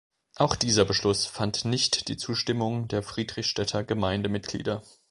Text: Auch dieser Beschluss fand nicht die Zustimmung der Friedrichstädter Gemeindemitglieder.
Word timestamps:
Auch 0.35 0.55
dieser 0.55 0.83
Beschluss 0.83 1.27
fand 1.27 1.63
nicht 1.63 2.07
die 2.07 2.17
Zustimmung 2.17 2.87
der 2.87 3.03
Friedrichstädter 3.03 3.83
Gemeindemitglieder. 3.83 4.81